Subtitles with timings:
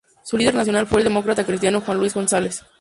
[0.23, 2.65] Su líder nacional fue el demócrata cristiano Juan Luis González.